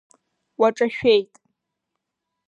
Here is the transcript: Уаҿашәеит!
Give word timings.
Уаҿашәеит! 0.59 1.29